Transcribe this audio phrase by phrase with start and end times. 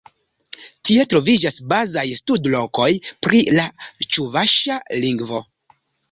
[0.89, 2.87] Tie troviĝas bazaj studlokoj
[3.27, 3.65] pri la
[4.17, 5.43] ĉuvaŝa lingvo.